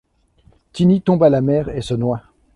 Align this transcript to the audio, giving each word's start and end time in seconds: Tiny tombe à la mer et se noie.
Tiny 0.73 1.01
tombe 1.03 1.21
à 1.21 1.29
la 1.29 1.41
mer 1.41 1.69
et 1.69 1.83
se 1.83 1.93
noie. 1.93 2.23